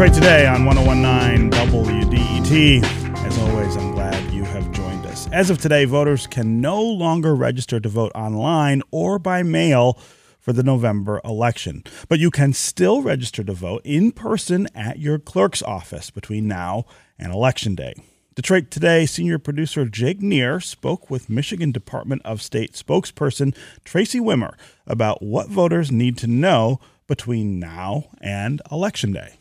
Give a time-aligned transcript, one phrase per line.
[0.00, 2.82] Detroit Today on 1019 WDET.
[3.22, 5.28] As always, I'm glad you have joined us.
[5.30, 9.98] As of today, voters can no longer register to vote online or by mail
[10.38, 15.18] for the November election, but you can still register to vote in person at your
[15.18, 16.86] clerk's office between now
[17.18, 17.92] and Election Day.
[18.34, 23.54] Detroit Today senior producer Jake Neher spoke with Michigan Department of State spokesperson
[23.84, 24.54] Tracy Wimmer
[24.86, 29.34] about what voters need to know between now and Election Day.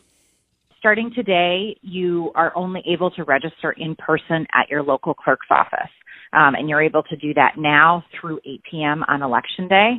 [0.80, 5.92] Starting today, you are only able to register in person at your local clerk's office.
[6.32, 9.04] Um, and you're able to do that now through 8 p.m.
[9.10, 9.92] on Election Day.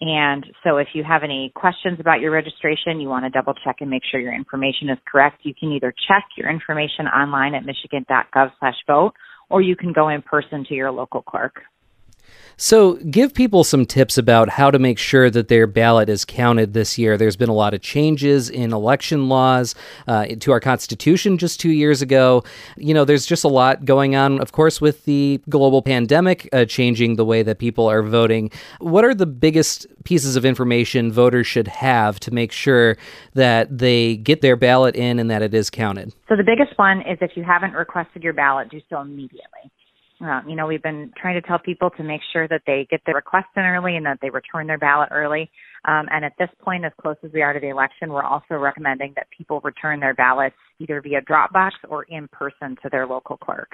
[0.00, 3.76] And so if you have any questions about your registration, you want to double check
[3.80, 7.66] and make sure your information is correct, you can either check your information online at
[7.66, 9.12] michigan.gov slash vote,
[9.50, 11.60] or you can go in person to your local clerk.
[12.62, 16.74] So, give people some tips about how to make sure that their ballot is counted
[16.74, 17.16] this year.
[17.16, 19.74] There's been a lot of changes in election laws
[20.06, 22.44] uh, to our Constitution just two years ago.
[22.76, 26.66] You know, there's just a lot going on, of course, with the global pandemic uh,
[26.66, 28.50] changing the way that people are voting.
[28.78, 32.98] What are the biggest pieces of information voters should have to make sure
[33.32, 36.12] that they get their ballot in and that it is counted?
[36.28, 39.72] So, the biggest one is if you haven't requested your ballot, do so immediately.
[40.20, 43.00] Um, you know, we've been trying to tell people to make sure that they get
[43.06, 45.50] their request in early and that they return their ballot early.
[45.86, 48.54] Um, and at this point, as close as we are to the election, we're also
[48.54, 53.38] recommending that people return their ballots either via Dropbox or in person to their local
[53.38, 53.70] clerk.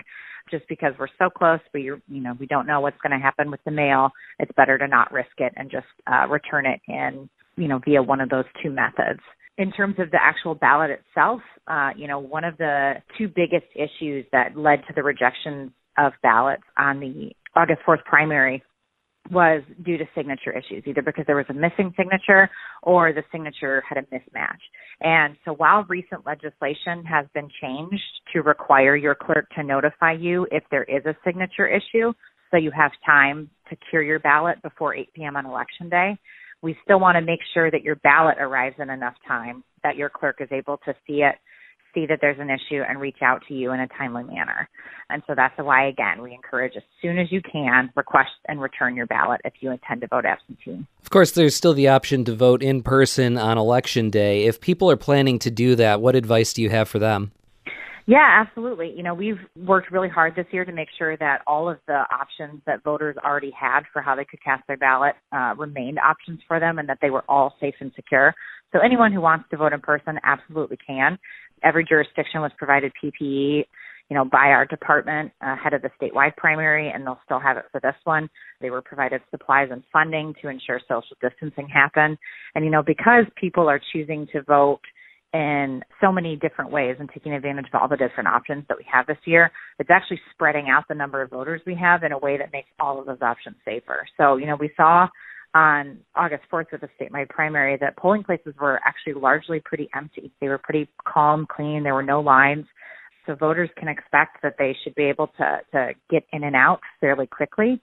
[0.48, 3.50] Just because we're so close, we you know we don't know what's going to happen
[3.50, 4.10] with the mail.
[4.38, 8.00] It's better to not risk it and just uh, return it in you know via
[8.00, 9.18] one of those two methods
[9.58, 13.66] in terms of the actual ballot itself, uh, you know, one of the two biggest
[13.74, 18.62] issues that led to the rejection of ballots on the August 4th primary
[19.30, 22.48] was due to signature issues, either because there was a missing signature
[22.82, 24.60] or the signature had a mismatch.
[25.00, 30.46] And so while recent legislation has been changed to require your clerk to notify you
[30.50, 32.12] if there is a signature issue,
[32.50, 35.36] so you have time to cure your ballot before 8 p.m.
[35.36, 36.16] on election day,
[36.62, 40.08] we still want to make sure that your ballot arrives in enough time that your
[40.08, 41.36] clerk is able to see it
[41.96, 44.68] see that there's an issue and reach out to you in a timely manner.
[45.08, 48.96] And so that's why, again, we encourage as soon as you can, request and return
[48.96, 50.86] your ballot if you intend to vote absentee.
[51.02, 54.44] Of course, there's still the option to vote in person on election day.
[54.44, 57.32] If people are planning to do that, what advice do you have for them?
[58.08, 58.92] Yeah, absolutely.
[58.96, 62.04] You know, we've worked really hard this year to make sure that all of the
[62.12, 66.38] options that voters already had for how they could cast their ballot uh, remained options
[66.46, 68.32] for them and that they were all safe and secure.
[68.72, 71.18] So anyone who wants to vote in person absolutely can.
[71.66, 73.64] Every jurisdiction was provided PPE,
[74.08, 77.56] you know, by our department uh, ahead of the statewide primary, and they'll still have
[77.56, 78.28] it for this one.
[78.60, 82.16] They were provided supplies and funding to ensure social distancing happened.
[82.54, 84.80] And, you know, because people are choosing to vote
[85.34, 88.86] in so many different ways and taking advantage of all the different options that we
[88.90, 89.50] have this year,
[89.80, 92.68] it's actually spreading out the number of voters we have in a way that makes
[92.78, 94.06] all of those options safer.
[94.16, 95.08] So, you know, we saw
[95.56, 100.30] on August 4th with the statewide primary that polling places were actually largely pretty empty.
[100.38, 101.82] They were pretty calm, clean.
[101.82, 102.66] There were no lines.
[103.24, 106.80] So voters can expect that they should be able to, to get in and out
[107.00, 107.80] fairly quickly,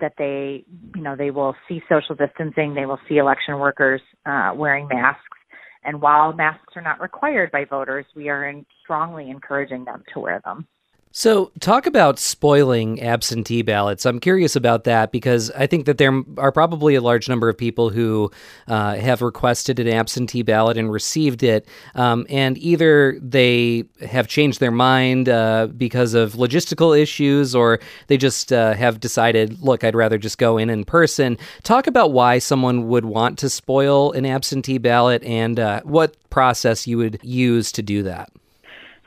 [0.00, 0.64] that they,
[0.96, 2.72] you know, they will see social distancing.
[2.74, 5.20] They will see election workers uh, wearing masks.
[5.84, 10.20] And while masks are not required by voters, we are in strongly encouraging them to
[10.20, 10.66] wear them.
[11.12, 14.06] So, talk about spoiling absentee ballots.
[14.06, 17.58] I'm curious about that because I think that there are probably a large number of
[17.58, 18.30] people who
[18.68, 21.66] uh, have requested an absentee ballot and received it,
[21.96, 28.16] um, and either they have changed their mind uh, because of logistical issues or they
[28.16, 31.38] just uh, have decided, look, I'd rather just go in in person.
[31.64, 36.86] Talk about why someone would want to spoil an absentee ballot and uh, what process
[36.86, 38.30] you would use to do that.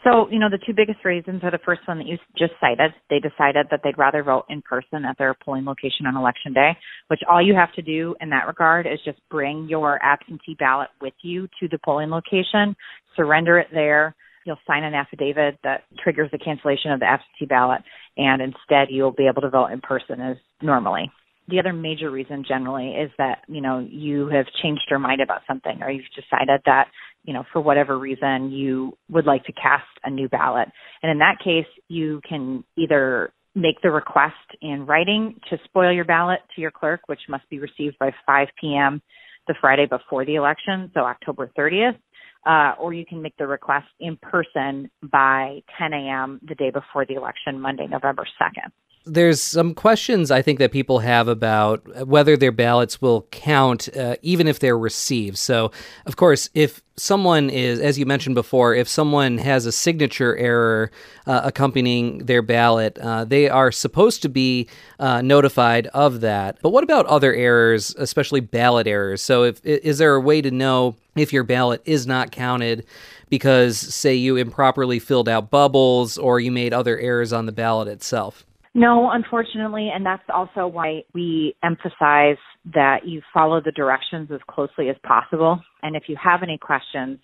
[0.03, 2.91] So, you know, the two biggest reasons are the first one that you just cited.
[3.09, 6.71] They decided that they'd rather vote in person at their polling location on election day,
[7.07, 10.89] which all you have to do in that regard is just bring your absentee ballot
[11.01, 12.75] with you to the polling location,
[13.15, 14.13] surrender it there.
[14.45, 17.81] You'll sign an affidavit that triggers the cancellation of the absentee ballot,
[18.17, 21.09] and instead you'll be able to vote in person as normally.
[21.47, 25.41] The other major reason generally is that, you know, you have changed your mind about
[25.47, 26.87] something or you've decided that
[27.23, 30.67] you know, for whatever reason you would like to cast a new ballot.
[31.01, 36.05] And in that case, you can either make the request in writing to spoil your
[36.05, 39.01] ballot to your clerk, which must be received by 5 p.m.
[39.47, 41.97] the Friday before the election, so October 30th,
[42.45, 46.39] uh, or you can make the request in person by 10 a.m.
[46.47, 48.71] the day before the election, Monday, November 2nd.
[49.05, 54.15] There's some questions I think that people have about whether their ballots will count uh,
[54.21, 55.37] even if they're received.
[55.37, 55.71] So,
[56.05, 60.91] of course, if someone is, as you mentioned before, if someone has a signature error
[61.27, 64.67] uh, accompanying their ballot, uh, they are supposed to be
[64.99, 66.57] uh, notified of that.
[66.61, 69.21] But what about other errors, especially ballot errors?
[69.21, 72.85] So, if is there a way to know if your ballot is not counted
[73.29, 77.89] because, say, you improperly filled out bubbles or you made other errors on the ballot
[77.89, 78.45] itself?
[78.75, 82.37] No, unfortunately, and that's also why we emphasize
[82.73, 85.61] that you follow the directions as closely as possible.
[85.83, 87.19] And if you have any questions,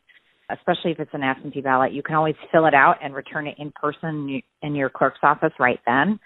[0.52, 3.56] especially if it's an absentee ballot, you can always fill it out and return it
[3.58, 6.20] in person in your clerk's office right then.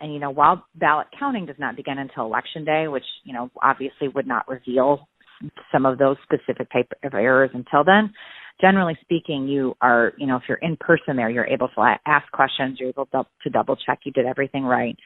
[0.00, 3.50] And you know, while ballot counting does not begin until election day, which you know
[3.62, 5.08] obviously would not reveal
[5.72, 8.12] some of those specific type of errors until then,
[8.60, 12.30] generally speaking, you are, you know, if you're in person there, you're able to ask
[12.32, 14.96] questions, you're able to double check you did everything right.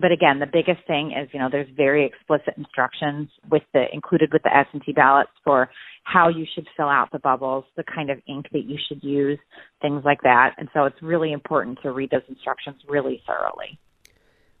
[0.00, 4.32] But again, the biggest thing is, you know, there's very explicit instructions with the included
[4.32, 5.68] with the absentee ballots for
[6.04, 9.38] how you should fill out the bubbles, the kind of ink that you should use,
[9.82, 10.54] things like that.
[10.56, 13.78] And so it's really important to read those instructions really thoroughly.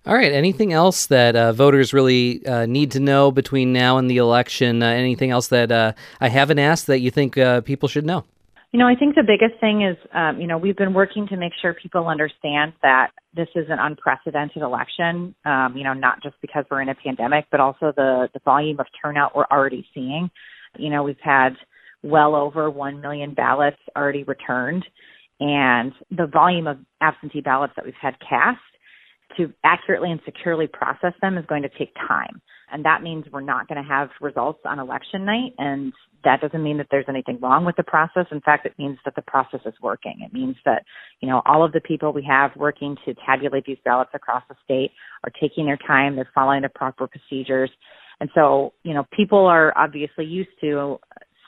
[0.06, 0.32] All right.
[0.32, 4.82] Anything else that uh, voters really uh, need to know between now and the election?
[4.82, 8.24] Uh, anything else that uh, I haven't asked that you think uh, people should know?
[8.72, 11.36] You know, I think the biggest thing is, um, you know, we've been working to
[11.36, 15.34] make sure people understand that this is an unprecedented election.
[15.44, 18.78] Um, you know, not just because we're in a pandemic, but also the the volume
[18.78, 20.30] of turnout we're already seeing.
[20.78, 21.50] You know, we've had
[22.04, 24.84] well over one million ballots already returned,
[25.40, 28.60] and the volume of absentee ballots that we've had cast
[29.36, 32.40] to accurately and securely process them is going to take time.
[32.72, 35.54] And that means we're not going to have results on election night.
[35.58, 35.92] And
[36.24, 38.26] that doesn't mean that there's anything wrong with the process.
[38.30, 40.18] In fact, it means that the process is working.
[40.20, 40.84] It means that,
[41.20, 44.54] you know, all of the people we have working to tabulate these ballots across the
[44.64, 44.92] state
[45.24, 46.14] are taking their time.
[46.14, 47.70] They're following the proper procedures.
[48.20, 50.98] And so, you know, people are obviously used to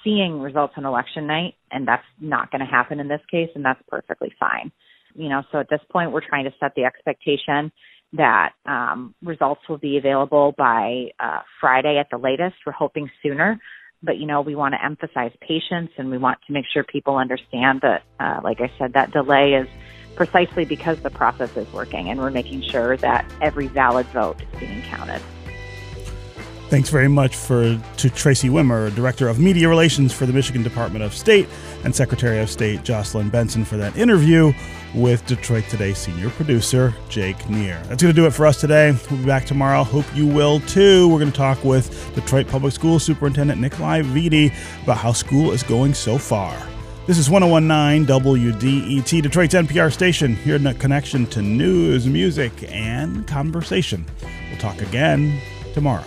[0.02, 3.64] seeing results on election night, and that's not going to happen in this case, and
[3.64, 4.72] that's perfectly fine.
[5.14, 7.72] You know, so at this point, we're trying to set the expectation
[8.14, 12.56] that um, results will be available by uh, Friday at the latest.
[12.66, 13.58] We're hoping sooner,
[14.02, 17.16] but you know we want to emphasize patience and we want to make sure people
[17.16, 19.68] understand that, uh, like I said, that delay is
[20.16, 24.60] precisely because the process is working and we're making sure that every valid vote is
[24.60, 25.22] being counted.
[26.72, 31.04] Thanks very much for to Tracy Wimmer, Director of Media Relations for the Michigan Department
[31.04, 31.46] of State,
[31.84, 34.54] and Secretary of State Jocelyn Benson for that interview
[34.94, 37.78] with Detroit Today senior producer Jake Neher.
[37.88, 38.96] That's going to do it for us today.
[39.10, 39.82] We'll be back tomorrow.
[39.84, 41.08] Hope you will too.
[41.08, 44.50] We're going to talk with Detroit Public School Superintendent Nikolai Vitti
[44.82, 46.56] about how school is going so far.
[47.06, 53.26] This is 1019 WDET, Detroit's NPR station, here in a connection to news, music, and
[53.26, 54.06] conversation.
[54.48, 55.38] We'll talk again
[55.74, 56.06] tomorrow.